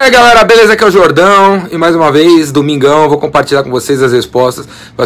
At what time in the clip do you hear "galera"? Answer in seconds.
0.12-0.44